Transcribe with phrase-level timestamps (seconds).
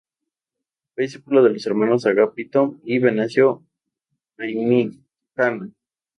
[0.95, 3.61] Fue discípulo de los hermanos Agapito y Venancio
[4.35, 5.69] Vallmitjana.